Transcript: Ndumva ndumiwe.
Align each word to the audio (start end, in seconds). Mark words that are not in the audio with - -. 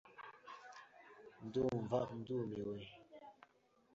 Ndumva 1.45 1.99
ndumiwe. 2.17 2.77